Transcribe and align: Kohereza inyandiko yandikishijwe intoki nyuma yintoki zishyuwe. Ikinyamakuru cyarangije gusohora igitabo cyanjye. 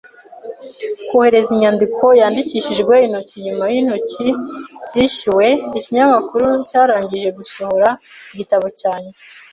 Kohereza 1.07 1.49
inyandiko 1.53 2.05
yandikishijwe 2.19 2.95
intoki 3.05 3.35
nyuma 3.45 3.63
yintoki 3.73 4.27
zishyuwe. 4.91 5.47
Ikinyamakuru 5.77 6.47
cyarangije 6.69 7.29
gusohora 7.37 7.89
igitabo 8.33 8.65
cyanjye. 8.79 9.17